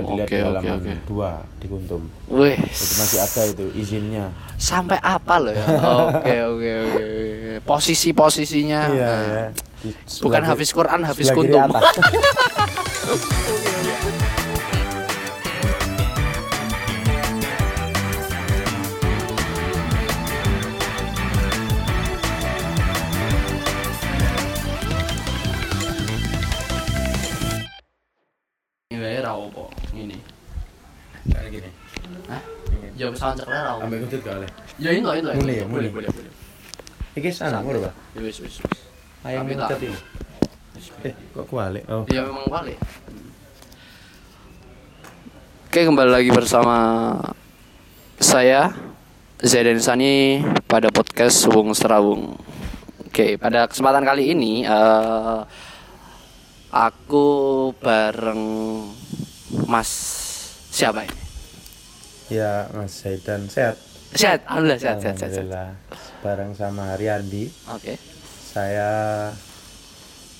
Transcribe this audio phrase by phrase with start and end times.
[0.00, 0.92] bisa dilihat oke, di oke, halaman oke.
[1.06, 1.30] dua
[1.60, 2.02] di Kuntum
[2.32, 4.24] Wih, itu masih ada itu izinnya
[4.60, 5.64] sampai apa loh ya?
[6.20, 7.04] Oke, oke, oke.
[7.64, 8.80] Posisi-posisinya.
[8.92, 9.44] iya nah, ya
[9.80, 9.88] Di
[10.20, 11.72] Bukan Hafiz Quran, kiri Kuntum.
[33.20, 35.04] Kutut gak oleh Ya ya,
[35.68, 36.32] boleh, boleh, boleh.
[37.12, 38.56] iki sana mur pak Ya wis wis.
[38.64, 38.68] wis.
[39.28, 39.92] ini
[41.04, 42.80] eh kok kualik oh Ya memang balik.
[45.68, 46.76] Oke kembali lagi bersama
[48.16, 48.72] saya
[49.44, 52.40] Zaidan Sani pada podcast Wung Serawung.
[53.06, 55.40] Oke pada kesempatan kali ini eh,
[56.72, 57.26] aku
[57.76, 58.42] bareng
[59.68, 59.90] Mas
[60.72, 61.29] siapa ini?
[62.30, 63.76] Ya Mas Zaidan sehat
[64.10, 65.30] Sehat, alhamdulillah sehat, sehat, sehat.
[65.30, 65.70] Alhamdulillah
[66.20, 67.94] bareng sama Riyandi Oke.
[68.42, 68.90] saya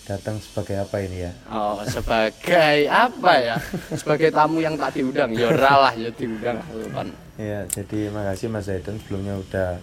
[0.07, 3.57] datang sebagai apa ini ya Oh sebagai apa ya?
[3.95, 5.31] Sebagai tamu yang tak diundang.
[5.31, 6.59] Ya ora lah ya diundang.
[6.91, 7.15] Kan.
[7.39, 9.79] ya jadi makasih Mas Zaidan sebelumnya udah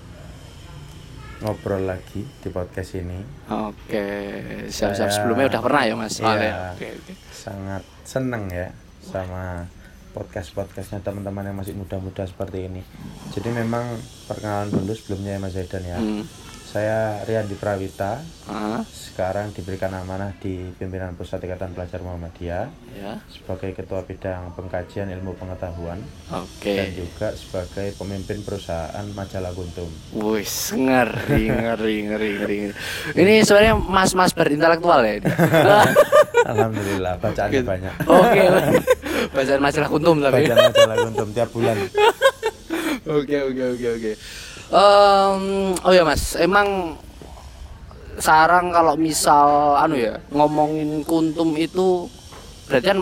[1.39, 4.03] ngobrol lagi di podcast ini Oke,
[4.67, 6.17] siap-siap sebelumnya udah pernah ya Mas?
[6.19, 6.75] Iya.
[6.75, 7.13] Oke, oke.
[7.31, 8.67] sangat seneng ya
[8.99, 9.63] sama
[10.17, 12.81] podcast podcastnya teman-teman yang masih muda-muda seperti ini
[13.29, 13.85] jadi memang
[14.25, 16.25] perkenalan dulu sebelumnya ya Mas Zaidan ya Hmm.
[16.67, 23.19] saya Riyandi Prawita Ah, sekarang diberikan amanah di pimpinan pusat ikatan pelajar Muhammadiyah ya.
[23.27, 26.75] sebagai ketua bidang pengkajian ilmu pengetahuan dan Oke.
[26.93, 32.57] juga sebagai pemimpin perusahaan majalah Kuntum Wis ngeri ngeri ngeri ngeri.
[33.15, 35.27] Ini sebenarnya mas-mas berintelektual ya ini.
[36.47, 37.67] Alhamdulillah bacaannya Gitu.
[37.67, 38.43] banyak Oke.
[39.37, 40.33] Bacaan majalah kuntum tapi.
[40.41, 41.77] bacaan majalah Kuntum tiap bulan
[43.07, 44.11] Oke oke oke oke.
[45.87, 46.99] Oh ya Mas, emang
[48.17, 52.09] sarang kalau misal anu ya ngomongin kuntum itu
[52.65, 52.99] berarti kan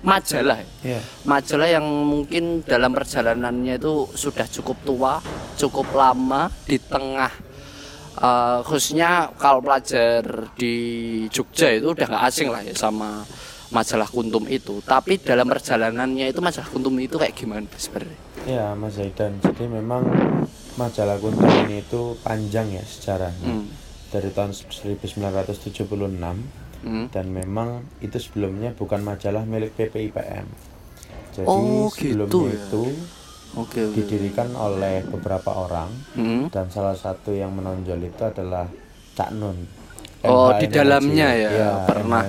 [0.00, 0.96] majalah ya?
[0.96, 5.14] ya majalah yang mungkin dalam perjalanannya itu sudah cukup tua,
[5.56, 7.32] cukup lama di tengah
[8.20, 10.76] eh, khususnya kalau pelajar di
[11.32, 13.24] Jogja itu udah nggak asing lah ya sama
[13.70, 14.78] majalah Kuntum itu.
[14.80, 18.18] Tapi dalam perjalanannya itu majalah Kuntum itu kayak gimana sebenarnya?
[18.40, 20.00] ya Mas Zaidan jadi memang
[20.74, 23.68] majalah Kuntum ini itu panjang ya sejarahnya Hmm.
[24.08, 26.40] dari tahun 1976
[26.80, 27.06] Hmm.
[27.08, 27.68] dan memang
[28.00, 30.48] itu sebelumnya bukan majalah milik PPIPM
[31.30, 32.56] jadi Oh, sebelumnya gitu ya.
[32.56, 32.82] itu
[33.52, 33.94] Oke oke.
[33.94, 36.48] didirikan oleh beberapa orang Hmm.
[36.48, 38.72] dan salah satu yang menonjol itu adalah
[39.12, 39.68] Cak Nun
[40.20, 42.20] Oh, di dalamnya ya, Iya, pernah.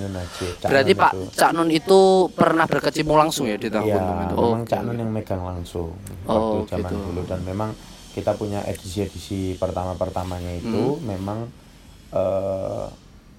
[0.64, 1.12] Berarti Pak.
[1.36, 2.00] Cak Nun itu
[2.32, 4.36] pernah berkecimpung langsung ya di Iya, Kuntum itu.
[4.40, 5.92] memang Oke, Cak Nun yang megang langsung
[6.24, 7.04] Oh, waktu zaman gitu.
[7.12, 7.70] dulu dan memang
[8.12, 11.04] kita punya edisi-edisi pertama-pertamanya itu Hmm.
[11.04, 11.40] memang
[12.12, 12.86] eh,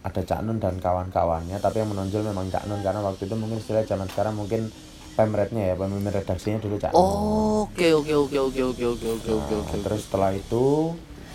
[0.03, 3.57] ada Cak Nun dan kawan-kawannya, tapi yang menonjol memang Cak Nun karena waktu itu mungkin
[3.57, 4.69] istilah zaman sekarang mungkin
[5.13, 7.01] pemretnya ya, pemimpin redaksinya dulu Cak Nun.
[7.01, 9.77] Oh, Oke oke oke oke oke oke oke oke Nah, oke.
[9.81, 10.93] terus setelah itu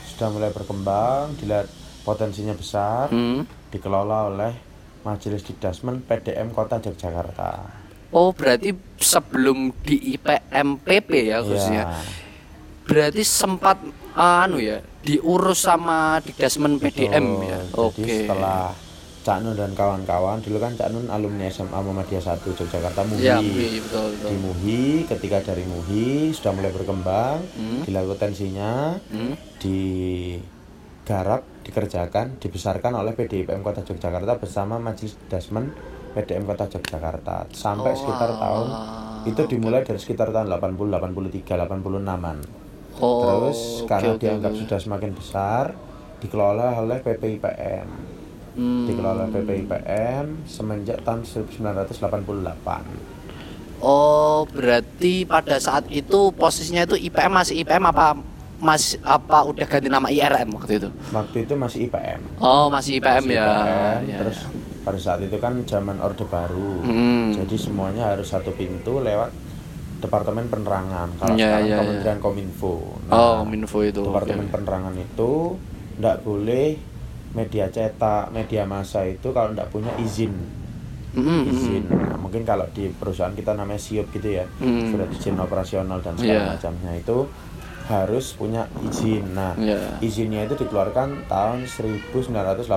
[0.08, 1.66] sudah mulai berkembang, dilihat
[2.08, 3.44] potensinya besar, Hmm.
[3.68, 4.54] dikelola oleh
[5.04, 7.84] Majelis Dikdasmen PDM Kota Yogyakarta.
[8.10, 11.84] Oh, berarti sebelum di IPMPP ya khususnya.
[11.92, 12.00] Iya.
[12.88, 13.84] Berarti sempat
[14.16, 17.52] anu ya, diurus sama Dikdasmen PDM Betul.
[17.52, 17.60] ya.
[17.76, 18.04] Oke.
[18.08, 18.72] setelah
[19.28, 23.20] Cak Nun dan kawan-kawan, dulu kan Cak Nun alumni SMA Muhammadiyah 1 Yogyakarta MUHI.
[23.22, 24.28] Ya, iya, betul betul.
[24.32, 27.84] Di MUHI, ketika dari MUHI sudah mulai berkembang, Hmm.
[27.84, 29.36] dilakukan tensinya, Hmm.
[29.60, 35.76] digarap, dikerjakan, dibesarkan oleh PDIPM Kota Yogyakarta bersama Majelis Dasmen
[36.16, 41.68] PDM Kota Yogyakarta sampai Oh, sekitar tahun ah, itu dimulai dari sekitar tahun 80, 83,
[41.68, 42.38] 86-an.
[42.98, 44.60] Oh, Terus oke, karena oke, dianggap oke.
[44.64, 45.76] sudah semakin besar,
[46.24, 47.88] dikelola oleh PPIPM.
[48.58, 48.90] Hmm.
[48.90, 52.58] Dikelola PPIPM semenjak tahun 1988.
[53.78, 58.18] Oh, berarti pada saat itu posisinya itu IPM masih IPM apa
[58.58, 60.90] Mas apa udah ganti nama IRM waktu itu?
[61.12, 62.22] Waktu itu masih IPM.
[62.38, 63.46] Oh, masih IPM Masih ya.
[63.46, 64.50] IPM, Ya, Terus ya.
[64.82, 66.82] pada saat itu kan zaman Orde Baru.
[66.82, 67.36] Hmm.
[67.36, 69.30] Jadi semuanya harus satu pintu lewat
[69.98, 71.10] Departemen Penerangan.
[71.16, 71.78] Kalau Ya, sekarang ya, ya.
[71.80, 72.74] Kementerian Kominfo.
[73.08, 74.02] Oh, Minfo itu.
[74.02, 74.54] Departemen oke.
[74.54, 75.32] Penerangan itu
[75.94, 76.68] tidak boleh
[77.30, 80.34] media cetak, media massa itu kalau tidak punya izin.
[81.14, 81.46] Mm, mm, mm.
[81.48, 81.84] izin.
[81.90, 84.90] Nah, mungkin kalau di perusahaan kita namanya SIOP gitu ya, Hmm.
[84.92, 86.50] surat izin operasional dan segala Iya.
[86.54, 87.18] macamnya itu
[87.88, 89.32] harus punya izin.
[89.32, 89.98] Nah, Iya.
[90.00, 92.68] izinnya itu dikeluarkan tahun 1988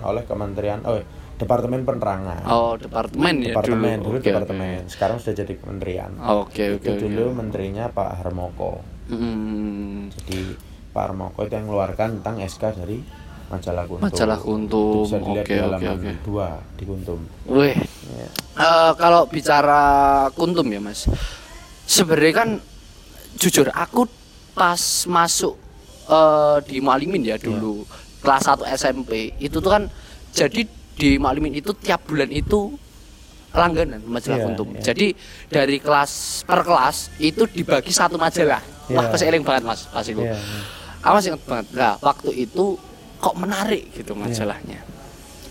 [0.00, 1.00] oleh Kementerian oh
[1.36, 4.06] departemen penerangan Oh, departemen ya departemen dulu.
[4.06, 7.00] dulu Oke, departemen sekarang sudah jadi kementerian Oke, oke, itu oke.
[7.02, 10.54] dulu menterinya Pak Harmoko Hmm, jadi
[10.90, 13.00] Pak Harmoko itu yang mengeluarkan tentang SK dari
[13.48, 15.02] majalah Kuntum Majalah Kuntum.
[15.02, 16.12] bisa dilihat Oke, di halaman oke.
[16.22, 17.76] dua di Kuntum Wih,
[18.10, 18.28] Ya.
[18.56, 19.82] Eh, kalau bicara
[20.30, 21.08] kuntum ya mas,
[21.84, 22.48] sebenarnya kan
[23.34, 24.04] jujur aku
[24.50, 25.54] pas masuk
[26.06, 27.82] eh, di Malimin ya dulu
[28.20, 29.82] kelas 1 SMP itu tuh kan
[30.30, 30.62] jadi
[30.94, 32.76] di Malimin itu tiap bulan itu
[33.50, 34.68] langganan majalah Iya, kuntum.
[34.70, 34.82] iya.
[34.84, 35.06] Jadi
[35.50, 38.62] dari kelas per kelas itu dibagi satu majalah.
[38.86, 39.10] Wah, Iya.
[39.10, 40.22] masih eling banget mas pas itu.
[40.22, 40.60] Iya, iya.
[41.02, 41.66] Aku masih ingat banget.
[41.74, 42.64] Nah, waktu itu
[43.18, 44.78] kok menarik gitu majalahnya.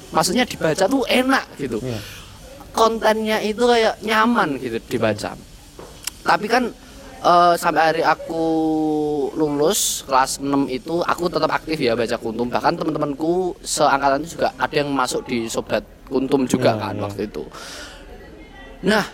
[0.09, 1.99] Maksudnya dibaca tuh enak gitu Iya.
[2.71, 5.35] kontennya itu kayak nyaman gitu dibaca.
[6.23, 6.71] Tapi kan
[7.19, 8.45] eh, sampai hari aku
[9.35, 12.47] lulus kelas 6 itu aku tetap aktif ya baca kuntum.
[12.47, 17.03] Bahkan teman-temanku seangkatan itu juga ada yang masuk di sobat kuntum juga Iya, kan iya.
[17.05, 17.43] waktu itu.
[18.87, 19.05] Nah,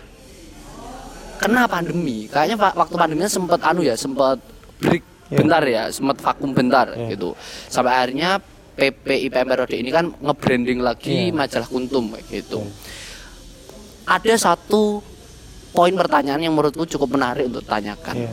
[1.36, 2.26] kena pandemi.
[2.30, 4.38] Kayaknya waktu pandeminya sempat anu ya, sempat
[4.80, 5.36] break Iya.
[5.42, 7.18] bentar ya, sempat vakum bentar Iya.
[7.18, 7.34] gitu.
[7.66, 8.38] Sampai akhirnya
[8.76, 11.34] PP IPM periode ini kan nge-branding lagi Iya.
[11.34, 12.62] majalah kuntum kayak gitu.
[12.62, 12.72] Iya.
[14.06, 15.02] Ada satu
[15.76, 18.16] poin pertanyaan yang menurutku cukup menarik untuk tanyakan.
[18.16, 18.32] Iya.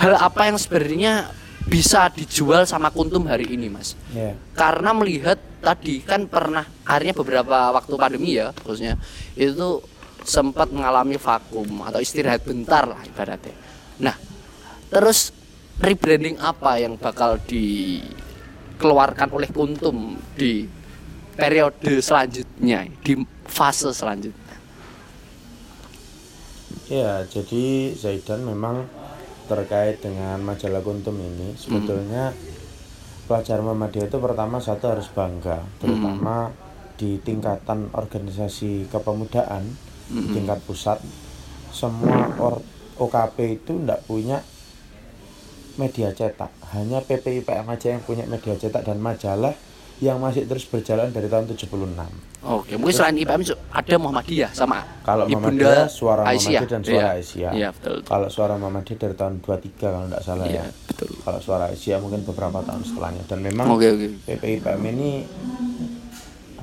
[0.00, 1.28] Hal apa yang sebenarnya
[1.68, 3.92] bisa dijual sama kuntum hari ini, Mas?
[4.16, 4.32] Iya.
[4.56, 8.96] Karena melihat tadi kan pernah akhirnya beberapa waktu pandemi ya, khususnya
[9.36, 9.84] itu
[10.24, 13.52] sempat mengalami vakum atau istirahat bentar lah ibaratnya.
[14.00, 14.16] Nah,
[14.88, 15.36] terus
[15.80, 20.64] rebranding apa yang bakal dikeluarkan oleh kuntum di
[21.36, 24.49] periode selanjutnya, di fase selanjutnya?
[26.90, 28.82] Ya, jadi Zaidan memang
[29.46, 32.34] terkait dengan majalah Kuntum ini sebetulnya
[33.30, 36.50] pelajar Muhammadiyah itu pertama satu harus bangga, terutama
[36.98, 39.70] di tingkatan organisasi kepemudaan
[40.10, 40.98] di tingkat pusat
[41.70, 42.66] semua or-
[42.98, 44.42] OKP itu tidak punya
[45.78, 49.54] media cetak, hanya PPIPM aja yang punya media cetak dan majalah
[50.00, 51.68] yang masih terus berjalan dari tahun 76.
[52.40, 56.32] Oke, mungkin selain IPM ada Muhammadiyah sama Kalau Ibunda Muhammadiyah, suara Aisyah.
[56.56, 57.08] Muhammadiyah dan suara Iya.
[57.14, 57.50] Aisyah.
[57.52, 57.96] Iya, betul.
[58.02, 60.64] Kalau suara Muhammadiyah dari tahun 23 kalau tidak salah Iya, ya.
[60.86, 61.10] betul.
[61.20, 63.22] Kalau suara Aisyah mungkin beberapa tahun setelahnya.
[63.26, 64.08] Dan memang Oke, oke.
[64.24, 65.10] PPIPM ini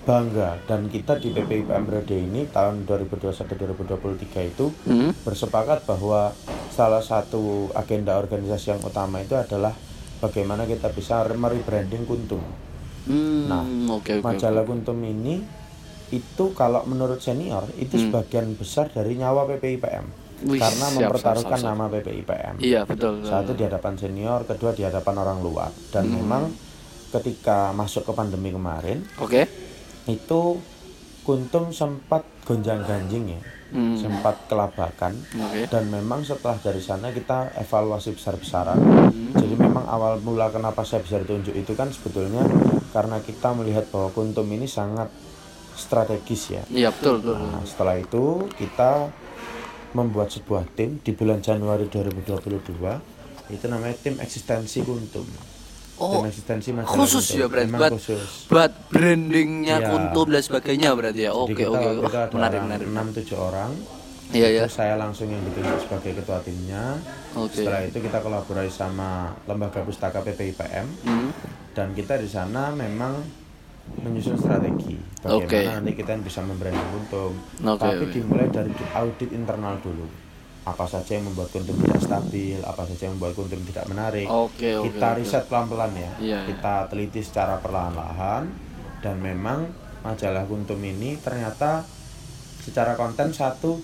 [0.01, 5.11] bangga dan kita di PPIPM periode ini tahun 2021-2023 itu Hmm.
[5.21, 6.31] bersepakat bahwa
[6.69, 9.75] salah satu agenda organisasi yang utama itu adalah
[10.17, 12.39] bagaimana kita bisa merebranding Kuntum.
[13.07, 13.63] Hmm, Nah,
[13.93, 14.23] oke oke.
[14.23, 15.39] Majalah Kuntum ini
[16.09, 20.05] itu kalau menurut senior itu sebagian besar dari nyawa PPIPM
[20.37, 20.47] Hmm.
[20.47, 21.73] Wih, karena siap, mempertaruhkan siap, siap, siap.
[21.73, 22.55] nama PPIPM.
[22.59, 23.13] Iya, betul.
[23.23, 25.73] Satu di hadapan senior, kedua di hadapan orang luar.
[25.89, 26.15] Dan Hmm.
[26.15, 26.43] memang
[27.09, 29.49] ketika masuk ke pandemi kemarin Oke.
[30.05, 30.41] itu
[31.23, 33.41] Kuntum sempat gonjang-ganjing ya.
[33.67, 33.97] Hmm.
[33.97, 35.11] Sempat kelabakan
[35.41, 35.67] Oke.
[35.67, 39.35] dan memang setelah dari sana kita evaluasi besar-besaran Hmm.
[39.35, 42.47] jadi memang awal mula kenapa saya bisa ditunjuk itu kan sebetulnya
[42.97, 45.13] karena kita melihat bahwa Kuntum ini sangat
[45.71, 47.37] strategis ya Iya, betul, betul.
[47.37, 48.25] nah setelah itu
[48.57, 49.13] kita
[49.93, 52.73] membuat sebuah tim di bulan Januari 2022
[53.47, 55.29] itu namanya tim eksistensi Kuntum
[55.97, 57.37] Oh, tim eksistensi khusus Kuntum.
[57.37, 59.87] ya berarti Memang buat khusus buat brandingnya Iya.
[59.87, 61.31] kuntum dan sebagainya berarti ya.
[61.33, 61.89] Oke, oke.
[62.05, 62.85] ada menarik, menarik.
[62.89, 63.71] 6 7 orang
[64.29, 64.61] Iya, ya.
[64.63, 66.99] Terus saya langsung yang ditunjuk sebagai ketua timnya
[67.33, 67.53] Oke.
[67.57, 69.09] setelah itu kita kolaborasi sama
[69.43, 71.31] lembaga pustaka PPIPM Hmm.
[71.71, 73.23] dan kita di sana memang
[73.97, 75.61] menyusun strategi bagaimana Oke.
[75.79, 77.31] nanti kita bisa membranding Kuntum
[77.65, 78.13] Oke, tapi oke.
[78.13, 80.03] dimulai dari audit internal dulu
[80.65, 84.75] apa saja yang membuat Kuntum tidak stabil apa saja yang membuat Kuntum tidak menarik Oke,
[84.75, 84.91] oke.
[84.91, 85.17] kita oke.
[85.17, 88.43] riset pelan-pelan ya Iya, kita teliti secara perlahan-lahan
[88.99, 89.71] dan memang
[90.03, 91.87] majalah Kuntum ini ternyata
[92.59, 93.79] secara konten satu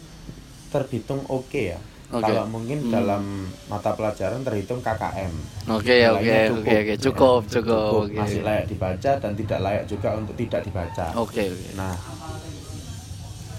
[0.73, 1.79] terhitung oke ya
[2.13, 2.29] Oke.
[2.29, 5.33] kalau mungkin dalam mata pelajaran terhitung KKM
[5.73, 6.93] Oke, oke, Nilainya oke, oke.
[7.01, 8.05] Cukup, cukup.
[8.05, 8.17] Oke.
[8.21, 11.69] masih layak dibaca dan tidak layak juga untuk tidak dibaca Oke, oke.
[11.73, 11.93] nah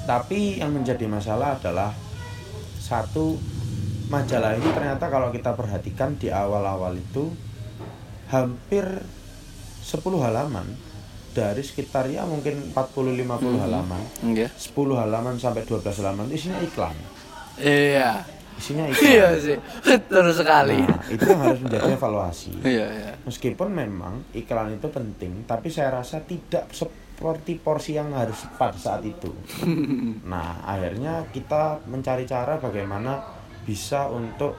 [0.04, 1.90] tapi yang menjadi masalah adalah
[2.78, 3.40] satu
[4.12, 7.32] majalah ini ternyata kalau kita perhatikan di awal-awal itu
[8.28, 8.84] hampir
[9.82, 10.68] 10 halaman
[11.34, 13.58] dari sekitar ya mungkin 40-50 Hmm.
[13.60, 14.46] halaman Oke.
[14.48, 16.94] 10 halaman sampai 12 halaman isinya iklan
[17.54, 18.22] Iya.
[18.54, 19.56] isinya iklan Iya sih.
[19.80, 20.78] Betul sekali.
[20.78, 23.12] nah itu yang harus menjadi evaluasi Iya, iya.
[23.20, 29.02] meskipun memang iklan itu penting tapi saya rasa tidak seperti porsi yang harus pada saat
[29.02, 29.34] itu
[30.24, 33.22] nah akhirnya kita mencari cara bagaimana
[33.62, 34.54] bisa untuk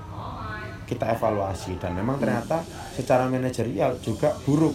[0.83, 4.73] kita evaluasi dan memang ternyata secara manajerial juga buruk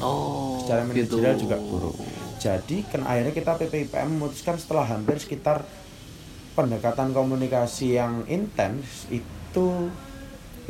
[0.00, 1.18] Oh, secara gitu.
[1.18, 1.96] manajerial juga buruk
[2.38, 5.66] jadi kan akhirnya kita PPIPM memutuskan setelah hampir sekitar
[6.54, 9.90] pendekatan komunikasi yang intens itu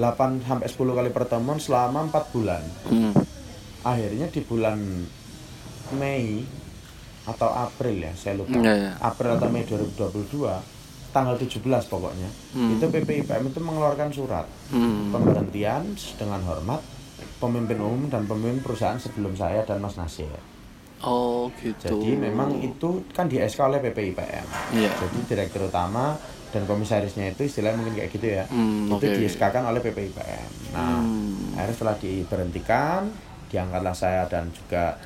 [0.00, 2.62] 8 sampai 10 kali pertemuan selama 4 bulan.
[2.88, 3.12] Hmm.
[3.84, 4.78] Akhirnya di bulan
[5.96, 6.44] Mei
[7.28, 8.56] atau April ya, saya lupa.
[8.56, 8.92] Iya, iya.
[9.00, 12.28] April atau Mei 2022 tanggal 17 pokoknya.
[12.56, 12.78] Hmm.
[12.78, 15.12] Itu PPIPM itu mengeluarkan surat Hmm.
[15.12, 16.80] pemberhentian dengan hormat
[17.38, 20.30] pemimpin umum dan pemimpin perusahaan sebelum saya dan Mas Nasir.
[20.98, 21.94] Oh gitu.
[21.94, 24.46] Jadi memang itu kan di SK oleh PPIPM.
[24.74, 24.90] Iya.
[24.90, 26.18] Jadi direktur utama
[26.50, 28.44] dan komisarisnya itu istilahnya mungkin kayak gitu ya.
[28.50, 29.14] Hmm, itu oke.
[29.14, 30.48] di SK kan oleh PPIPM.
[30.74, 31.54] Nah, Hmm.
[31.54, 33.00] akhirnya setelah diberhentikan,
[33.46, 34.98] diangkatlah saya dan juga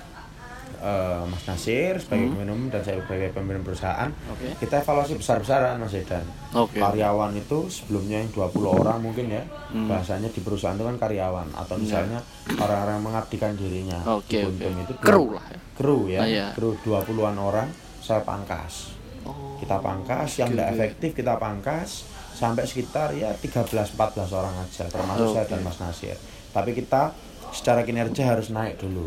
[0.83, 4.11] eh, Mas Nasir sebagai pemimpin umum dan saya sebagai pemimpin perusahaan.
[4.11, 4.33] Hmm.
[4.35, 4.47] Oke.
[4.59, 6.27] Kita evaluasi besar-besaran Mas Edan.
[6.53, 6.77] Oke.
[6.77, 9.47] Karyawan itu sebelumnya yang 20 orang mungkin ya.
[9.71, 9.87] Hmm.
[9.87, 12.19] Bahasanya di perusahaan itu kan karyawan atau misalnya
[12.53, 13.99] orang-orang yang mengabdikan dirinya.
[13.99, 14.13] Iya.
[14.13, 14.51] Oke, Di oke.
[14.53, 15.59] Buntung itu Kru lah ya.
[15.73, 16.47] kru ya, Ah, iya.
[16.53, 18.93] kru 20-an orang saya pangkas.
[19.23, 19.55] Oh.
[19.57, 23.95] Kita pangkas, yang tidak efektif kita pangkas sampai sekitar ya 13-14
[24.33, 25.51] orang aja termasuk saya Oke.
[25.51, 26.17] dan Mas Nasir.
[26.51, 27.15] Tapi kita
[27.51, 29.07] secara kinerja harus naik dulu.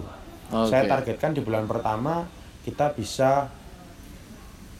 [0.55, 0.71] Oke.
[0.71, 2.23] Saya targetkan di bulan pertama
[2.63, 3.51] kita bisa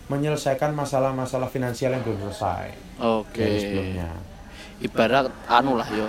[0.06, 2.66] menyelesaikan masalah-masalah finansial yang belum selesai
[3.02, 3.42] Oke.
[3.42, 4.10] dari sebelumnya.
[4.78, 6.08] Ibarat anu lah yo.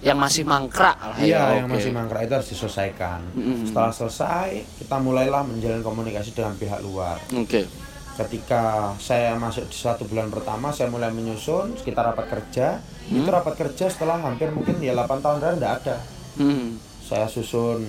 [0.00, 1.56] Yang masih mangkrak lah Iya, ya.
[1.58, 3.20] yang masih mangkrak itu harus diselesaikan.
[3.32, 3.64] Mm-mm.
[3.64, 7.18] Setelah selesai, kita mulailah menjalin komunikasi dengan pihak luar.
[7.32, 7.66] Oke.
[8.14, 13.58] ketika saya masuk di satu bulan pertama saya mulai menyusun sekitar rapat kerja itu rapat
[13.58, 15.96] kerja setelah hampir mungkin ya 8 tahun terakhir tidak ada
[16.38, 16.78] Hmm.
[17.02, 17.82] saya susun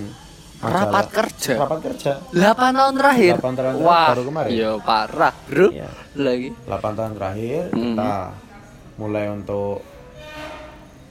[0.56, 1.52] Rapat kerja?
[1.58, 2.32] rapat kerja 8
[2.72, 3.34] tahun terakhir.
[3.36, 4.50] 8 tahun terakhir, Wah, baru kemarin.
[4.50, 5.68] Iya, parah, Bro.
[5.68, 5.88] Iya.
[6.16, 6.48] Lagi.
[6.64, 7.82] 8 tahun terakhir Hmm.
[7.92, 8.12] kita
[8.96, 9.84] mulai untuk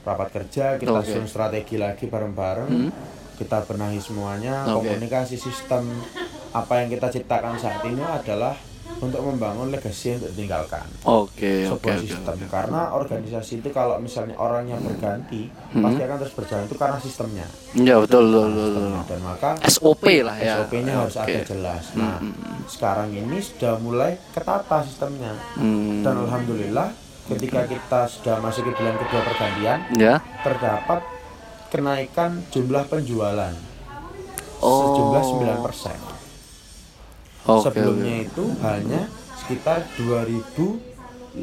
[0.02, 1.06] rapat kerja kita Oke.
[1.06, 2.90] susun strategi lagi bareng-bareng Hmm.
[3.34, 4.86] kita benahi semuanya Oke.
[4.86, 5.90] komunikasi sistem
[6.50, 8.54] apa yang kita ciptakan saat ini adalah
[8.96, 12.02] untuk membangun legasi yang ditinggalkan Oke, oke, sebuah oke.
[12.02, 15.82] sistem karena organisasi itu kalau misalnya orangnya berganti Hmm.
[15.82, 18.88] pasti akan terus berjalan itu karena sistemnya Iya, betul, betul, betul.
[19.04, 20.54] Dan maka SOP lah ya.
[20.58, 21.28] SOP-nya harus Oke.
[21.28, 22.16] ada jelas nah
[22.64, 26.00] sekarang ini sudah mulai ketata sistemnya Hmm.
[26.00, 26.88] dan alhamdulillah
[27.26, 30.14] ketika kita sudah masuk ke bulan kedua pergantian Ya.
[30.40, 31.04] terdapat
[31.68, 33.52] kenaikan jumlah penjualan
[34.56, 34.80] Oh.
[34.88, 35.22] sejumlah
[35.60, 36.15] 9%
[37.46, 41.38] Oke, sebelumnya itu hanya sekitar 2600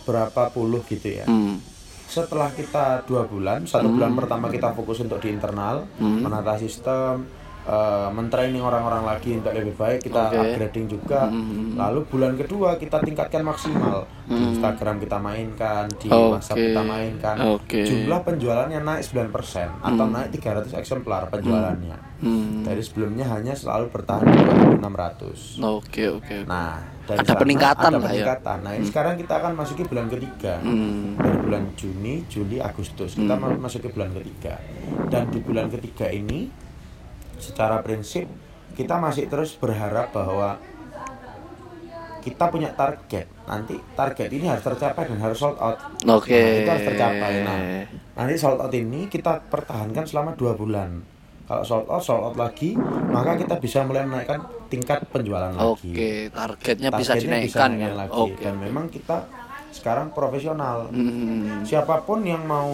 [0.00, 1.26] berapa puluh gitu ya.
[1.26, 1.58] Hmm.
[2.06, 6.26] setelah kita dua bulan satu bulan pertama kita fokus untuk di internal Hmm.
[6.26, 7.22] menata sistem
[7.70, 10.36] eh, mentraining orang-orang lagi untuk lebih baik kita Oke.
[10.36, 11.78] upgrading juga Hmm.
[11.78, 16.34] lalu bulan kedua kita tingkatkan maksimal di Instagram kita mainkan di Oke.
[16.34, 17.80] WhatsApp kita mainkan Oke.
[17.84, 22.60] jumlah penjualannya naik 9% atau naik 300 eksemplar penjualannya Hmm.
[22.60, 24.40] dari sebelumnya hanya selalu bertahan di
[24.76, 26.44] 2600 Oke, oke.
[26.44, 28.36] Nah, dari Ada peningkatan ada lah ya.
[28.60, 30.60] Nah, ini sekarang kita akan masuki bulan ketiga.
[30.60, 31.16] Hmm.
[31.16, 34.60] Dari bulan Juni, Juli, Agustus kita mau masuk ke bulan ketiga.
[35.08, 36.52] Dan di bulan ketiga ini
[37.40, 38.28] secara prinsip
[38.70, 40.60] kita masih terus berharap bahwa
[42.20, 43.26] kita punya target.
[43.44, 45.80] Nanti target ini harus tercapai dan harus sold out.
[46.06, 46.36] Oke.
[46.36, 47.32] Nah, itu harus tercapai.
[47.40, 47.58] Nah,
[48.14, 51.00] nanti sold out ini kita pertahankan selama dua bulan.
[51.42, 52.76] Kalau sold out, sold out lagi,
[53.08, 54.38] maka kita bisa mulai menaikkan
[54.70, 57.98] tingkat penjualan lagi Oke, targetnya bisa targetnya dinaikkan dinaikkan ya.
[57.98, 58.38] lagi Oke.
[58.38, 59.16] dan memang kita
[59.70, 61.66] sekarang profesional Hmm.
[61.66, 62.70] siapa pun yang mau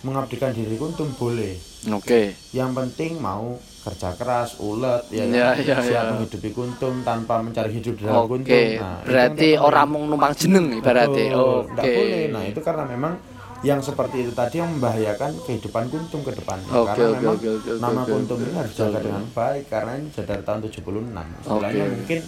[0.00, 1.58] mengabdikan diri untung boleh
[1.90, 2.38] Oke.
[2.52, 5.32] yang penting mau kerja keras ulet ya, kan?
[5.32, 6.10] Ya, ya, siap ya.
[6.12, 10.34] menghidupi kuntum tanpa mencari hidup di dalam kuntum Oke, Nah, itu berarti orang mau numpang
[10.36, 11.32] jeneng ibaratnya.
[11.32, 11.72] Betul, Oke.
[11.72, 13.14] nggak boleh nah itu karena memang
[13.60, 17.48] yang seperti itu tadi yang membahayakan kehidupan kuntum ke depan Oke, karena oke, memang oke,
[17.50, 18.44] oke, nama oke, kuntum oke.
[18.44, 20.80] ini harus dijaga dengan baik karena ini sudah dari tahun 76
[21.40, 21.92] istilahnya Oke.
[21.94, 22.20] mungkin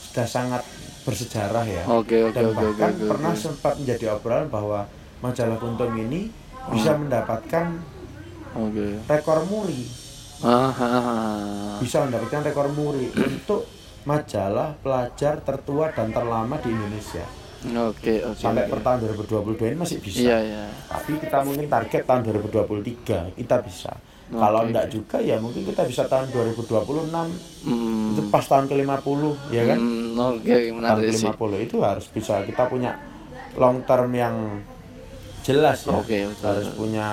[0.00, 0.62] sudah sangat
[1.02, 3.40] bersejarah ya Oke, oke, dan oke, oke, bahkan oke, pernah oke.
[3.40, 4.80] sempat menjadi obrolan bahwa
[5.18, 6.30] majalah kuntum ini
[6.68, 7.00] bisa Oh.
[7.00, 7.66] mendapatkan
[8.54, 8.86] Oke.
[9.04, 9.82] rekor muri
[10.38, 11.76] Ah, ah, ah.
[11.78, 13.66] bisa mendapatkan rekor muri untuk
[14.04, 17.26] majalah pelajar tertua dan terlama di Indonesia
[17.58, 18.38] Oke, oke.
[18.38, 18.70] sampai oke.
[18.70, 20.64] per tahun 2022 ini masih bisa Iya, iya.
[20.86, 23.92] tapi kita mungkin target tahun 2023 kita bisa
[24.30, 27.10] kalau Oke, enggak juga ya mungkin kita bisa tahun 2026
[27.58, 28.14] Hmm.
[28.14, 31.26] itu pas tahun ke-50 ya kan Hmm, oke, tahun menarik sih.
[31.26, 32.94] ke-50 itu harus bisa kita punya
[33.54, 34.62] long term yang
[35.42, 36.78] jelas ya Oke, betul, harus betul.
[36.78, 37.08] punya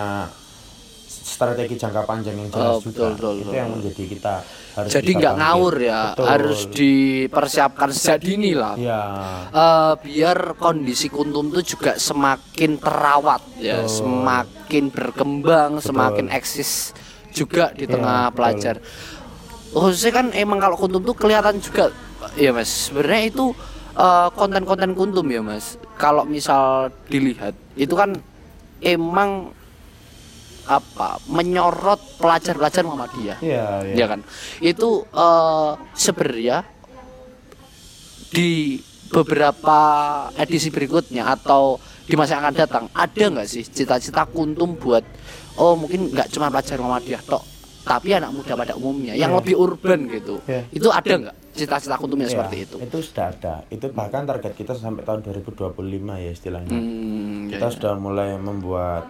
[1.25, 3.53] strategi jangka panjang yang jelas Oh, juga betul, itu betul.
[3.58, 4.34] yang menjadi kita
[4.77, 6.25] harus Jadi nggak ngawur ya, Betul.
[6.29, 8.74] harus dipersiapkan sejak dini lah.
[8.77, 9.01] ya
[9.50, 13.89] Eh, biar kondisi kuntum itu juga semakin terawat ya, Betul.
[13.89, 15.86] semakin berkembang, Betul.
[15.89, 16.94] semakin eksis
[17.34, 18.36] juga di Iya, tengah betul.
[18.38, 18.75] pelajar.
[19.75, 21.91] khususnya kan emang kalau kuntum tuh kelihatan juga
[22.39, 23.51] ya mas sebenarnya itu
[23.91, 28.15] eh, konten-konten kuntum ya mas kalau misal dilihat itu kan
[28.79, 29.51] emang
[30.65, 34.19] apa menyorot pelajar-pelajar Muhammadiyah Iya, ya kan
[34.60, 36.65] itu eh, sebenarnya
[38.29, 39.79] di beberapa
[40.36, 45.05] edisi berikutnya atau di masa yang akan datang ada nggak sih cita-cita kuntum buat
[45.57, 47.43] oh mungkin nggak cuma pelajar Muhammadiyah tok
[47.86, 49.38] tapi anak muda pada umumnya yang Iya.
[49.39, 50.65] lebih urban gitu Iya.
[50.74, 53.53] itu ada nggak cita-cita kuntumnya Iya, seperti itu Itu sudah ada.
[53.69, 55.79] Itu bahkan target kita sampai tahun 2025
[56.19, 56.75] ya istilahnya.
[56.75, 57.72] Hmm, ya, kita ya.
[57.72, 59.07] sudah mulai membuat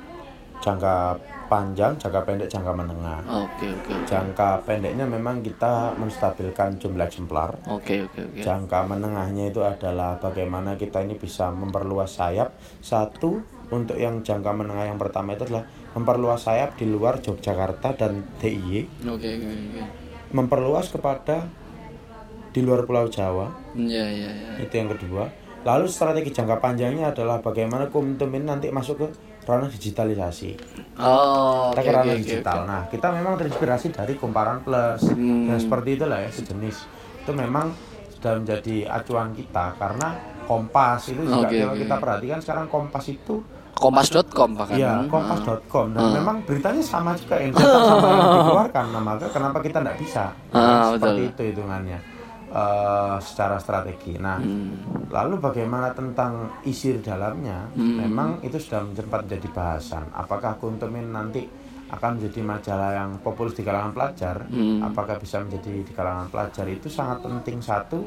[0.66, 1.14] jangka
[1.46, 3.22] panjang, jangka pendek, jangka menengah.
[3.30, 7.54] oke oke oke Jangka pendeknya memang kita menstabilkan jumlah eksemplar.
[7.70, 12.58] oke oke oke Jangka menengahnya itu adalah bagaimana kita ini bisa memperluas sayap.
[12.82, 18.26] Satu untuk yang jangka menengah yang pertama itu adalah memperluas sayap di luar Yogyakarta dan
[18.42, 19.82] DIY, oke oke oke
[20.34, 21.46] memperluas kepada
[22.52, 23.54] di luar Pulau Jawa.
[23.78, 25.28] ya ya ya Itu yang kedua.
[25.66, 29.08] Lalu strategi jangka panjangnya adalah bagaimana Kumtum ini nanti masuk ke
[29.48, 30.50] ranah digitalisasi.
[30.98, 32.58] oh Kita oke ke oke ranah oke digital.
[32.58, 32.66] oke.
[32.66, 35.02] Nah, kita memang terinspirasi dari Kumparan Plus.
[35.08, 35.48] Hmm.
[35.48, 36.78] Dan seperti itulah ya sejenis.
[37.22, 37.72] Itu memang
[38.12, 40.10] sudah menjadi acuan kita karena
[40.46, 41.80] Kompas itu juga kalau oke.
[41.80, 45.10] kita perhatikan sekarang Kompas itu kompas.com bahkan ya Hmm.
[45.10, 46.14] kompas.com dan Ah.
[46.16, 48.86] memang beritanya sama juga yang sama yang dikeluarkan.
[48.88, 50.32] Nah, maka kenapa kita tidak bisa?
[50.50, 51.28] Ah, seperti betul.
[51.28, 52.00] itu hitungannya.
[52.56, 54.16] Eh, secara strategi.
[54.16, 55.04] Nah, Hmm.
[55.06, 57.68] Lalu bagaimana tentang isi di dalamnya?
[57.72, 58.04] Hmm.
[58.04, 60.08] Memang itu sudah sempat menjadi bahasan.
[60.12, 61.46] Apakah Kuntumin nanti
[61.88, 64.44] akan menjadi majalah yang populer di kalangan pelajar?
[64.50, 64.82] Hmm.
[64.84, 66.66] Apakah bisa menjadi di kalangan pelajar?
[66.68, 68.00] Itu sangat penting satu.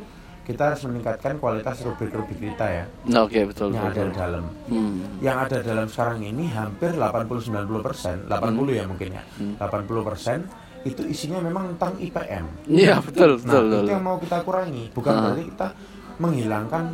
[0.43, 2.85] Kita harus meningkatkan kualitas rubrik-rubrik kita ya
[3.21, 4.45] oke betul yang ada betul di dalam.
[4.73, 4.97] Hmm.
[5.21, 9.61] Yang ada dalam sekarang ini hampir 80-90 persen, 80 ya mungkin ya, Hmm.
[9.61, 10.49] 80 persen
[10.81, 12.45] itu isinya memang tentang IPM.
[12.67, 13.65] Iya betul Nah, betul.
[13.65, 13.87] itu betul.
[13.89, 15.21] yang mau kita kurangi, bukan Ah.
[15.25, 15.69] berarti kita
[16.17, 16.85] menghilangkan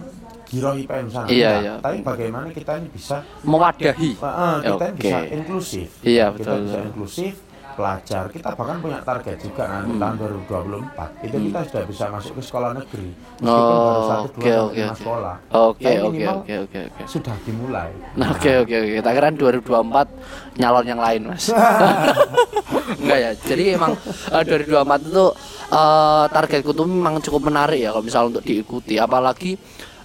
[0.44, 1.26] giroh IPM sana.
[1.26, 1.62] Iya, enggak.
[1.62, 1.74] iya.
[1.80, 4.10] Tapi bagaimana kita ini bisa Mewadahi.
[4.20, 4.96] ah, kita Oke.
[4.96, 5.88] bisa inklusif.
[6.00, 6.86] Iya, Kita betul, bisa betul.
[6.86, 7.34] inklusif
[7.74, 8.24] pelajar.
[8.28, 10.00] Kita bahkan punya target juga nanti Hmm.
[10.00, 11.08] tahun 2024.
[11.20, 13.08] Itu kita sudah bisa masuk ke sekolah negeri.
[13.36, 14.96] Meskipun baru Oh, satu oke, dua lima oke.
[14.96, 15.34] sekolah.
[15.50, 17.02] Oke oke oke oke oke.
[17.04, 17.90] Sudah dimulai.
[18.14, 18.96] Nah, oke oke oke.
[19.00, 20.06] Tak kira 2024
[20.54, 21.44] nyalon yang lain, Mas.
[23.00, 23.30] Enggak ya.
[23.36, 23.92] Jadi emang
[24.30, 24.70] eh, 2024
[25.04, 25.24] itu
[25.70, 29.56] eh, targetku tuh memang cukup menarik ya kalau misal untuk diikuti apalagi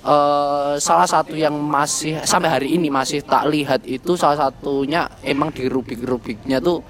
[0.01, 5.49] eh, salah satu yang masih sampai hari ini masih tak lihat itu salah satunya emang
[5.49, 6.81] di rubik-rubiknya tuh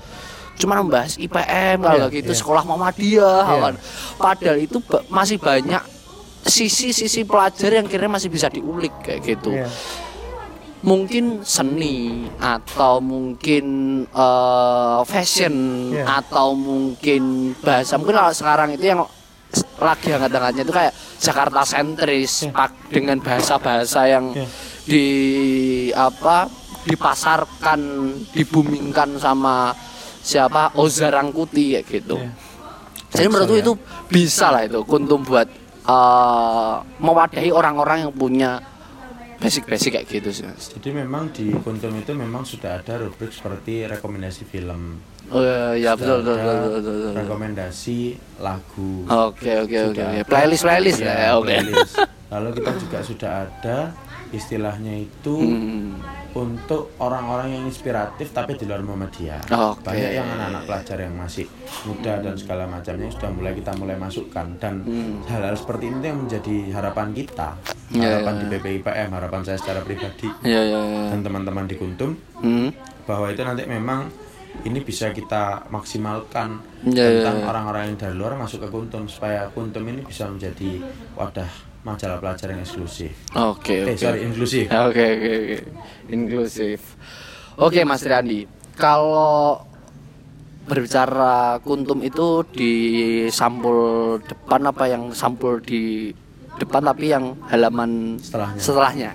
[0.59, 2.37] cuma membahas IPM kalau Iya, nggak gitu iya.
[2.37, 3.57] sekolah Muhammadiyah Iya.
[3.63, 3.75] kan.
[4.15, 5.79] Padahal itu ba- masih banyak
[6.41, 9.71] sisi-sisi pelajar yang kira masih bisa diulik kayak gitu Iya.
[10.81, 13.65] mungkin seni atau mungkin
[14.05, 15.55] eh, fashion
[15.91, 16.19] Iya.
[16.19, 17.23] atau mungkin
[17.59, 19.03] bahasa mungkin kalau sekarang itu yang
[19.79, 24.47] lagi hangat-hangatnya itu kayak Jakarta sentris pak dengan bahasa-bahasa yang Iya.
[24.85, 25.05] di
[25.91, 26.47] apa
[26.81, 27.79] dipasarkan
[28.31, 29.75] dibumingkan sama
[30.19, 32.15] siapa Oza Rangkuti ya gitu.
[32.15, 32.31] Iya.
[33.09, 33.63] Jadi menurutku ya.
[33.65, 33.73] itu
[34.07, 35.49] bisa lah itu kuntum buat
[35.83, 38.61] eh, mewadahi orang-orang yang punya
[39.39, 40.67] basic-basic kayak gitu sih mas.
[40.75, 44.99] Jadi memang di Kuntum itu memang sudah ada rubrik seperti rekomendasi film.
[45.31, 46.69] Oh iya, iya betul betul betul betul.
[46.75, 47.13] betul, betul.
[47.23, 47.97] Rekomendasi
[48.43, 48.91] lagu.
[49.07, 50.03] Oke oke oke.
[50.27, 51.47] Playlist playlist Ya, ya oke.
[51.55, 51.95] playlist.
[52.27, 53.77] Lalu kita juga sudah ada
[54.29, 55.95] istilahnya itu Hmm.
[56.31, 59.49] Untuk orang-orang yang inspiratif tapi di luar Muhammadiyah.
[59.49, 59.81] Oke.
[59.83, 61.45] Banyak yang anak-anak pelajar yang masih
[61.83, 65.25] muda dan segala macamnya sudah mulai kita mulai masukkan dan Hmm.
[65.25, 67.49] hal-hal seperti ini yang menjadi harapan kita,
[67.89, 71.03] Ya, harapan ya, di BPIPM, harapan saya secara pribadi Iya iya iya.
[71.09, 72.69] dan teman-teman di Kuntum Hmm.
[73.03, 74.09] bahwa itu nanti memang
[74.61, 77.45] ini bisa kita maksimalkan Ya, ya, tentang ya.
[77.45, 80.79] orang-orang yang dari luar masuk ke Kuntum supaya Kuntum ini bisa menjadi
[81.13, 83.11] wadah majalah pelajar yang eksklusif.
[83.33, 83.97] Oke Eh oke.
[83.97, 84.65] sorry inklusif.
[84.87, 85.57] Oke oke oke.
[86.09, 86.81] Inklusif.
[87.55, 89.63] Oke Mas Riyandi, kalau
[90.63, 92.73] berbicara kuntum itu di
[93.27, 93.79] sampul
[94.21, 96.13] depan apa yang sampul di
[96.55, 98.59] depan tapi yang halaman Setelahnya.
[98.61, 99.11] setelahnya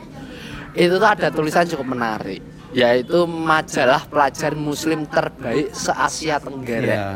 [0.75, 2.43] itu tuh ada tulisan cukup menarik
[2.75, 6.91] yaitu majalah pelajar muslim terbaik se Asia Tenggara.
[6.91, 7.07] Ya,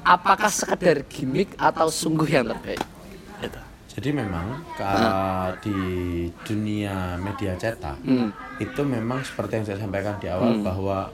[0.00, 2.78] Apakah sekedar gimmick atau sungguh yang terbaik?
[4.00, 4.64] Jadi memang
[5.60, 5.76] di
[6.40, 8.32] dunia media cetak Hmm.
[8.56, 11.12] itu memang seperti yang saya sampaikan di awal bahwa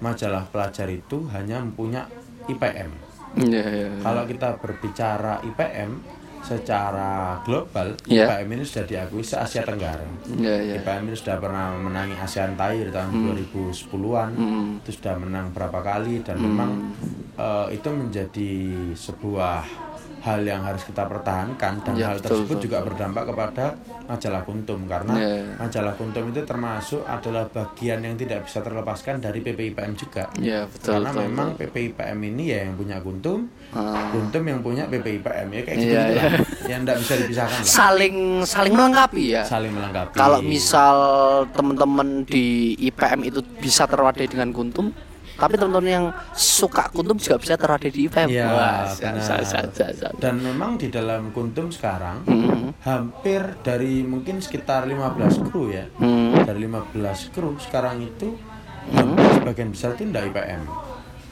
[0.00, 2.04] majalah pelajar itu hanya mempunyai
[2.44, 2.92] IPM.
[3.40, 3.88] Iya, iya.
[4.04, 5.96] Kalau kita berbicara IPM,
[6.40, 8.28] secara global Iya.
[8.28, 10.04] IPM ini sudah diakui se Asia Tenggara.
[10.26, 10.74] Iya, iya.
[10.76, 14.30] IPM ini sudah pernah menangi ASEAN Thai di tahun 2010-an.
[14.34, 14.68] Hmm.
[14.84, 16.92] Itu sudah menang berapa kali dan memang
[17.36, 18.52] eh, itu menjadi
[18.92, 19.64] sebuah
[20.20, 22.64] hal yang harus kita pertahankan dan Ya, hal betul, tersebut betul.
[22.68, 23.64] juga berdampak kepada
[24.04, 25.32] majalah Kuntum karena Ya.
[25.56, 30.28] majalah Kuntum itu termasuk adalah bagian yang tidak bisa terlepaskan dari PPIPM juga.
[30.36, 30.92] Iya, betul.
[30.94, 34.10] karena betul, memang PPIPM ini ya yang punya Kuntum, Ah.
[34.10, 36.02] Kuntum yang punya PPIPM ya kayak gitu iya.
[36.10, 36.32] lah.
[36.66, 37.70] yang tidak bisa dipisahkan lah.
[37.70, 39.42] saling saling melengkapi ya.
[39.42, 40.14] Saling melengkapi.
[40.14, 40.96] Kalau misal
[41.50, 42.46] teman-teman di
[42.82, 44.90] IPM itu bisa terwadai dengan kuntum,
[45.40, 48.28] tapi teman-teman yang suka kuntum juga bisa terwadai di IPM.
[48.28, 49.40] Iya, Wah, sa-
[50.14, 52.76] Dan memang di dalam Kuntum sekarang Hmm.
[52.80, 55.88] hampir dari mungkin sekitar 15 kru ya.
[55.96, 56.44] Hmm.
[56.44, 58.36] Dari 15 kru sekarang itu
[58.90, 60.62] hampir sebagian besar itu tidak IPM.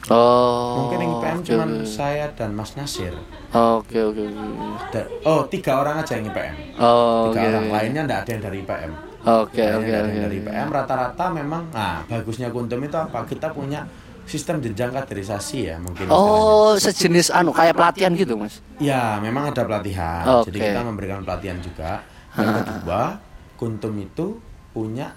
[0.09, 0.89] Oh.
[0.89, 3.13] Mungkin yang IPM cuma saya dan Mas Nasir.
[3.49, 4.45] Oke oke oke.
[4.89, 6.55] Da- oh, tiga orang aja yang IPM.
[6.77, 7.49] Oh, Tiga oke.
[7.51, 8.91] orang lainnya tidak ada yang dari IPM.
[9.19, 10.15] Oke oke oke.
[10.15, 13.27] dari IPM rata-rata memang nah bagusnya Kuntum itu apa?
[13.27, 13.83] Kita punya
[14.29, 16.45] sistem jenjang kaderisasi ya mungkin istilahnya.
[16.45, 18.61] Oh, sejenis anu kayak pelatihan gitu, Mas.
[18.77, 20.21] Ya, memang ada pelatihan.
[20.39, 20.53] Oke.
[20.53, 22.05] Jadi kita memberikan pelatihan juga.
[22.37, 23.17] Yang kedua,
[23.57, 24.37] Kuntum itu
[24.71, 25.11] punya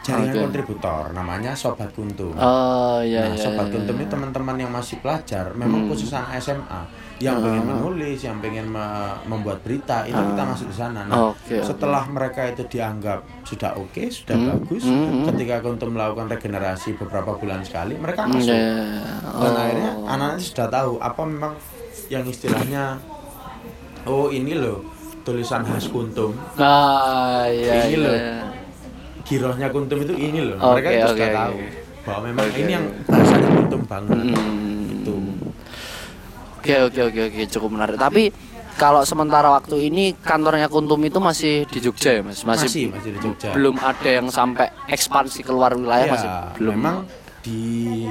[0.00, 0.42] jaringan Oke.
[0.42, 2.32] kontributor namanya Sobat Kuntum.
[2.32, 3.38] Oh, iya nah, iya.
[3.38, 4.00] Sobat iya, Kuntum iya.
[4.00, 6.80] ini teman-teman yang masih pelajar, memang khusus anak SMA
[7.18, 7.44] yang Ah.
[7.44, 8.88] pengen menulis, yang pengen me-
[9.26, 11.04] membuat berita, itu kita masuk di sana.
[11.04, 11.56] Nah, oke.
[11.60, 15.24] setelah mereka itu dianggap sudah oke, sudah Hmm, bagus, hmm, hmm.
[15.28, 18.50] ketika Kuntum melakukan regenerasi beberapa bulan sekali, mereka Hmm, masuk.
[18.50, 19.04] iya.
[19.20, 19.60] Dan Oh.
[19.60, 21.52] akhirnya anak-anak sudah tahu apa memang
[22.08, 22.96] yang istilahnya
[24.02, 24.80] oh ini loh
[25.20, 27.84] tulisan khas kuntum Ah, iya.
[27.84, 27.98] Ini iya.
[28.00, 28.16] loh.
[29.30, 31.38] Girohnya kuntum itu ini loh Oke, mereka itu oke, sudah oke.
[31.38, 31.56] tahu
[32.00, 33.06] bahwa memang Oke, ini yang oke.
[33.06, 34.90] bahasanya kuntum banget Hmm.
[34.92, 35.14] itu
[36.58, 37.96] Oke oke oke oke cukup menarik.
[37.96, 38.28] Tapi
[38.76, 42.44] kalau sementara waktu ini kantornya Kuntum itu masih di Jogja ya mas?
[42.44, 46.72] masih masih di Jogja belum ada yang sampai ekspansi keluar wilayah ya, masih belum.
[46.74, 46.96] memang
[47.40, 48.04] di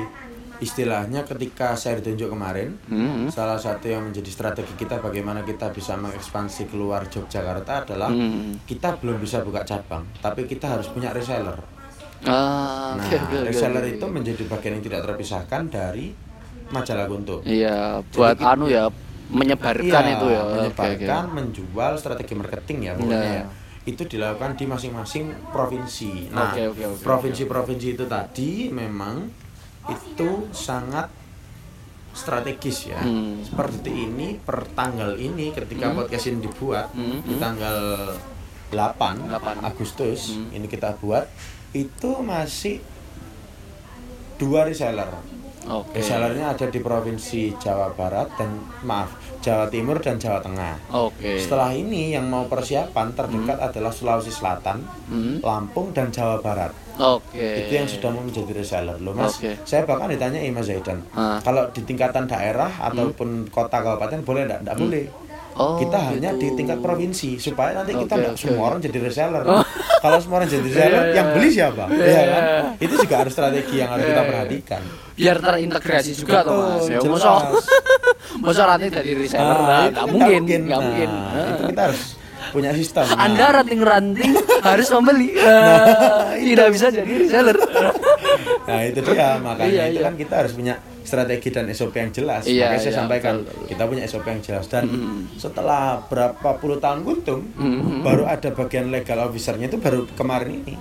[0.60, 3.28] istilahnya ketika saya ditunjuk kemarin Hmm.
[3.28, 8.60] salah satu yang menjadi strategi kita bagaimana kita bisa mengekspansi keluar Yogyakarta adalah Hmm.
[8.62, 11.56] kita belum bisa buka cabang tapi kita harus punya reseller
[12.22, 13.96] Ah, Nah, oke, oke, reseller oke.
[13.96, 16.12] itu menjadi bagian yang tidak terpisahkan dari
[16.68, 17.40] majalah Kuntum.
[17.42, 18.92] Iya, buat Jadi- anu ya
[19.30, 20.42] menyebarkan Iya, itu ya.
[20.44, 21.34] Menyebarkan, oke.
[21.34, 23.40] menjual strategi marketing ya pokoknya Iya.
[23.40, 23.46] ya.
[23.86, 26.28] Itu dilakukan di masing-masing provinsi.
[26.30, 29.32] Nah, Oke, oke, oke, provinsi-provinsi itu tadi memang
[29.90, 31.10] itu sangat
[32.12, 33.00] strategis ya.
[33.00, 33.42] Hmm.
[33.46, 37.78] Seperti ini per tanggal ini ketika podcast ini dibuat Hmm, di tanggal
[38.74, 39.62] 8, 8.
[39.66, 40.50] Agustus Hmm.
[40.54, 41.26] ini kita buat
[41.72, 42.82] itu masih
[44.38, 45.10] dua reseller.
[45.70, 46.02] Oke.
[46.02, 50.76] Resellernya ada di provinsi Jawa Barat dan maaf Jawa Timur dan Jawa Tengah.
[50.92, 51.40] Oke.
[51.40, 55.40] Setelah ini yang mau persiapan terdekat adalah Sulawesi Selatan, Hmm.
[55.40, 56.76] Lampung dan Jawa Barat.
[56.96, 57.64] Oke.
[57.64, 59.40] Itu yang sudah mau menjadi reseller loh Mas.
[59.40, 59.56] Oke.
[59.64, 61.40] Saya bahkan ditanya Mas Zaidan, Ah.
[61.40, 64.60] kalau di tingkatan daerah ataupun kota kabupaten boleh enggak?
[64.62, 65.06] Enggak boleh.
[65.60, 66.40] Oh, kita hanya gitu.
[66.42, 69.44] di tingkat provinsi supaya nanti kita oke, semua orang jadi reseller.
[70.00, 71.36] Kalau semua orang jadi reseller, Iya, yang iya.
[71.36, 71.84] beli siapa?
[71.86, 72.32] Iya, Iya iya.
[72.32, 72.44] kan?
[72.80, 74.82] Itu juga harus strategi yang harus kita perhatikan.
[75.14, 76.88] biar terintegrasi juga toh mas.
[76.88, 77.32] Ya, masa
[78.40, 81.10] masa nanti dari reseller Nah, nah, nggak mungkin, nggak mungkin.
[81.12, 82.02] Nah, itu kita harus
[82.50, 83.04] punya sistem.
[83.10, 84.32] Nah, Anda ranting-ranting
[84.64, 85.28] harus membeli.
[85.38, 87.58] Ah, tidak bisa jadi reseller.
[88.64, 90.08] Nah itu dia makanya Iya, itu iya.
[90.08, 90.74] kan kita harus punya
[91.10, 92.46] strategi dan SOP yang jelas.
[92.46, 93.66] Iya, Makanya saya iya, sampaikan betul, betul.
[93.68, 94.84] kita punya SOP yang jelas dan
[95.36, 98.02] setelah berapa puluh tahun kuntum Mm-hmm.
[98.02, 100.76] baru ada bagian legal officernya itu baru kemarin ini.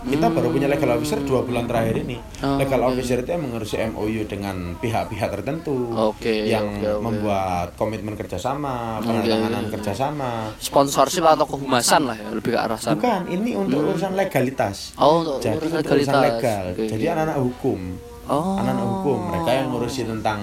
[0.00, 2.16] Kita baru punya legal officer dua bulan terakhir ini.
[2.40, 2.88] Oh, legal oke.
[2.88, 7.04] officer itu yang mengurusi MOU dengan pihak-pihak tertentu Oke, yang oke, oke.
[7.04, 10.56] membuat komitmen kerjasama, penandatanganan kerjasama.
[10.56, 12.96] Sponsorship atau kehumasan lah ya lebih ke arah sana.
[12.96, 14.96] Bukan, ini untuk urusan legalitas.
[14.96, 16.62] Oh, untuk Jadi urusan legal.
[16.72, 16.84] Oke.
[16.88, 17.80] Jadi anak-anak hukum.
[18.30, 18.54] Oh.
[18.54, 20.40] anak-anak hukum mereka yang ngurusin tentang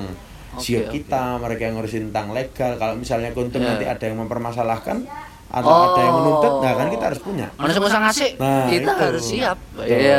[0.52, 3.72] Oke, siok kita mereka yang ngurusin tentang legal kalau misalnya kuntum Ya.
[3.72, 5.08] nanti ada yang mempermasalahkan
[5.48, 5.96] atau Oh.
[5.96, 9.00] ada yang menuntut nah kan kita harus punya Mana semua ngasih, Nah, kita itu.
[9.00, 9.58] harus siap.
[9.80, 10.18] Iya.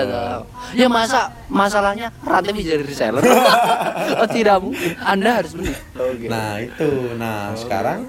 [0.73, 3.21] Ya masa masalahnya rantai bisa jadi reseller.
[4.25, 4.97] oh, tidak mungkin.
[4.99, 5.77] Anda harus beli.
[5.93, 6.27] Oke.
[6.27, 8.09] nah itu nah sekarang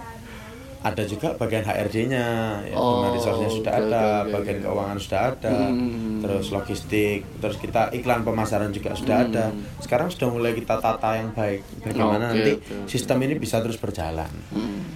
[0.80, 2.26] ada juga bagian HRD-nya
[2.64, 4.66] ya, Oh, human resource-nya sudah oke, ada oke, bagian oke.
[4.66, 6.20] keuangan sudah ada Hmm.
[6.20, 11.32] terus logistik terus kita iklan pemasaran juga sudah ada sekarang sudah mulai kita tata yang
[11.32, 12.88] baik bagaimana Oke, nanti oke.
[12.88, 14.88] sistem ini bisa terus berjalan Hmm.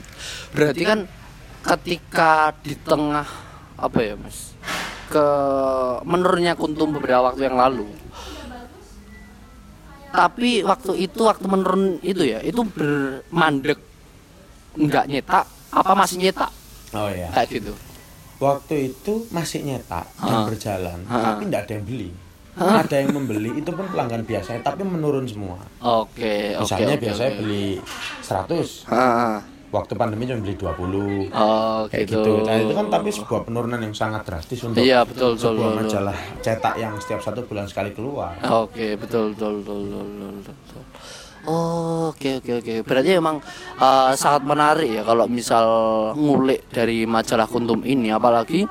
[0.51, 0.99] Berarti kan
[1.63, 3.27] ketika di tengah
[3.75, 4.55] apa ya mas
[5.05, 5.25] ke
[6.03, 7.87] menurunnya kuntum beberapa waktu yang lalu
[10.09, 13.81] tapi waktu itu waktu menurun itu ya itu bermandek
[14.75, 16.51] nggak nyetak apa masih nyetak
[16.93, 17.27] Oh iya.
[17.29, 17.73] kayak gitu
[18.35, 20.43] Waktu itu masih nyetak dan Ha.
[20.43, 21.17] berjalan, Ha.
[21.31, 22.09] tapi tidak ada yang beli.
[22.53, 25.57] Ada yang membeli itu pun pelanggan biasa, tapi menurun semua.
[25.79, 26.11] oke
[26.53, 27.39] oke Misalnya oke, biasanya oke.
[27.39, 27.65] beli
[28.19, 31.31] 100, Ah, waktu pandemi cuma beli 20.
[31.31, 32.19] oh Kayak gitu.
[32.19, 32.33] gitu.
[32.43, 35.79] Nah, itu kan tapi sebuah penurunan yang sangat drastis untuk Iya, betul, betul, sebuah betul.
[35.79, 38.35] majalah cetak yang setiap satu bulan sekali keluar.
[38.43, 40.83] Oke, betul, betul, betul, betul, betul, betul.
[41.43, 42.73] Oh, oke, oke, oke.
[42.87, 43.43] Berarti emang
[43.75, 45.65] uh, sangat menarik ya kalau misal
[46.15, 48.63] ngulik dari majalah Kuntum ini, apalagi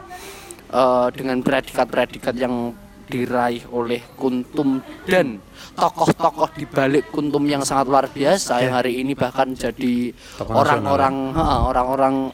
[0.72, 2.72] uh, dengan predikat-predikat yang
[3.12, 5.36] diraih oleh Kuntum dan
[5.76, 12.32] tokoh-tokoh di balik Kuntum yang sangat luar biasa yang hari ini bahkan jadi orang-orang orang-orang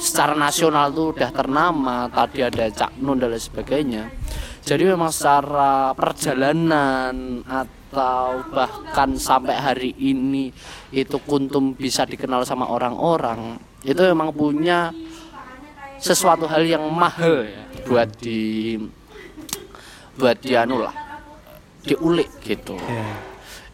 [0.00, 2.08] secara nasional tuh udah ternama.
[2.08, 4.08] Tadi ada Cak Nun dan lain sebagainya
[4.64, 10.52] jadi memang secara perjalanan atau bahkan sampai hari ini
[10.92, 14.92] itu Kuntum bisa dikenal sama orang-orang itu memang punya
[16.00, 18.76] sesuatu hal yang mahal ya buat di
[20.16, 21.10] buat di anu lah
[21.84, 22.76] diulik gitu.
[22.76, 23.08] Iya.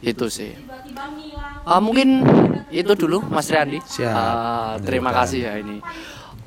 [0.04, 0.52] itu sih.
[1.66, 2.22] Ah, mungkin
[2.70, 4.12] itu dulu Mas Riandi Siap.
[4.12, 5.82] Ah, terima kasih ya ini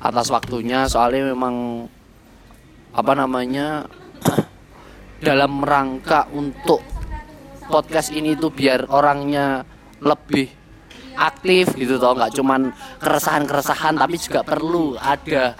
[0.00, 0.88] atas waktunya.
[0.88, 1.84] Soalnya memang
[2.94, 3.84] apa namanya
[5.20, 6.80] dalam rangka untuk
[7.68, 9.62] podcast ini tuh biar orangnya
[10.00, 10.48] lebih
[11.20, 15.54] aktif gitu toh nggak cuman keresahan-keresahan tapi juga perlu ada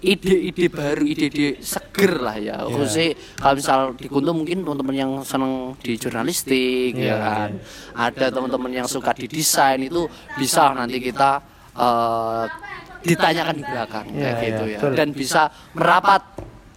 [0.00, 2.64] ide-ide baru, ide-ide seger lah ya.
[2.64, 2.72] Iya.
[2.72, 7.50] Khususnya kalau misal di Kuntum mungkin teman-teman yang seneng di jurnalistik Iya, ya kan.
[7.92, 10.08] Ada teman-teman yang suka di desain itu
[10.40, 11.44] bisa nanti kita
[11.76, 12.44] eh,
[13.04, 14.78] ditanyakan di belakang Iya, kayak gitu iya, ya.
[14.80, 14.92] betul.
[14.96, 15.42] Dan bisa
[15.76, 16.22] merapat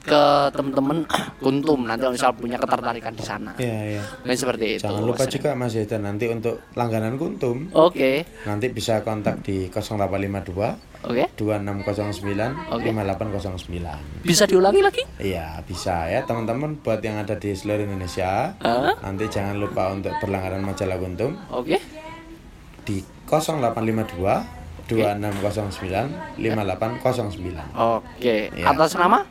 [0.04, 1.08] ke teman-teman
[1.44, 3.52] Kuntum nanti kalau misal punya ketertarikan di sana.
[3.56, 4.04] Iya, iya.
[4.24, 4.84] Mungkin seperti itu.
[4.84, 8.28] Jangan lupa juga Mas Zaidan nanti untuk langganan Kuntum Oke.
[8.44, 11.24] nanti bisa kontak di 0852 Oke.
[11.36, 12.92] 2609 Oke.
[12.92, 14.24] 5809.
[14.24, 15.04] Bisa diulangi lagi?
[15.20, 18.56] Iya, bisa ya teman-teman buat yang ada di seluruh Indonesia.
[18.60, 18.96] Hah?
[19.04, 21.80] Nanti jangan lupa untuk berlangganan majalah Kuntum Oke.
[22.84, 27.72] di 0852 2609 5809.
[27.76, 28.52] Oke.
[28.52, 28.68] Iya.
[28.68, 29.24] Atas nama?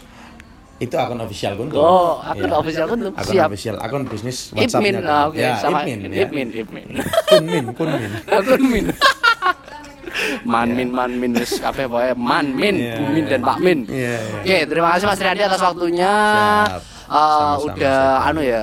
[0.82, 1.78] Itu akun official Kuntum.
[1.78, 2.58] Oh, akun Iya.
[2.58, 3.12] official Kuntum.
[3.14, 3.46] Akun Siap.
[3.46, 5.00] official, akun bisnis Ipmin, WhatsApp-nya.
[5.06, 6.26] ah, oke, ya, sama Ipmin, ya.
[6.26, 6.86] Ipmin, Ipmin.
[7.24, 8.10] Kunmin, Kunmin.
[8.50, 8.84] Kunmin.
[10.44, 12.94] Manmin, Manmin, wis kabeh pokoke Manmin, Iya.
[12.98, 13.78] Bumin dan Pak Min.
[13.86, 14.42] Iya, iya.
[14.42, 16.12] Oke, terima kasih Mas Riyadi atas waktunya.
[16.66, 16.82] Siap.
[16.82, 18.62] Eh, Sama-sama, udah Mas anu ya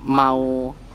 [0.00, 0.40] mau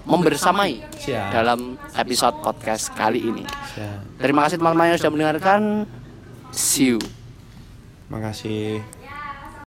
[0.05, 1.29] membersamai Siap.
[1.31, 1.59] dalam
[1.93, 3.43] episode podcast kali ini.
[3.71, 3.99] Siap.
[4.17, 5.61] Terima kasih teman-teman yang sudah mendengarkan.
[6.49, 6.99] See you.
[8.07, 9.04] Makasih.